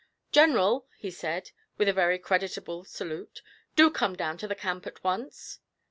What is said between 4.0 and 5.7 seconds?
down to the camp at once.'